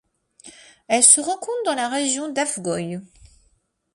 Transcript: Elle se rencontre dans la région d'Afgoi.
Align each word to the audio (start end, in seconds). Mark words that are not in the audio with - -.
Elle 0.87 1.03
se 1.03 1.21
rencontre 1.21 1.61
dans 1.63 1.75
la 1.75 1.87
région 1.87 2.27
d'Afgoi. 2.27 3.01